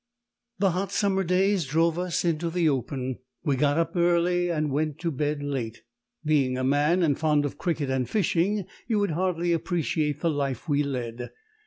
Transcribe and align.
The 0.57 0.71
hot 0.71 0.91
summer 0.91 1.23
days 1.23 1.65
drove 1.67 1.99
us 1.99 2.25
into 2.25 2.49
the 2.49 2.67
open: 2.67 3.19
we 3.43 3.55
got 3.55 3.77
up 3.77 3.95
early 3.95 4.49
and 4.49 4.71
went 4.71 4.97
to 5.01 5.11
bed 5.11 5.43
late. 5.43 5.83
Being 6.25 6.57
a 6.57 6.63
man, 6.63 7.03
and 7.03 7.15
fond 7.15 7.45
of 7.45 7.59
cricket 7.59 7.91
and 7.91 8.09
fishing, 8.09 8.65
you 8.87 8.97
would 8.97 9.11
hardly 9.11 9.53
appreciate 9.53 10.21
the 10.21 10.31
life 10.31 10.67
we 10.67 10.81
led. 10.81 11.29